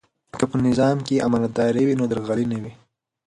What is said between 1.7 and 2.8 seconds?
وي نو درغلي نه وي.